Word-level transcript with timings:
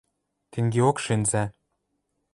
Тенгеок 0.51 0.97
шӹнзӓ. 1.03 1.43